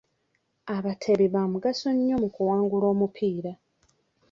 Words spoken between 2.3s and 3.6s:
kuwangula omupiira.